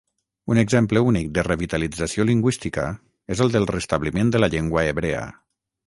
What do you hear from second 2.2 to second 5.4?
lingüística és el del restabliment de la llengua hebrea.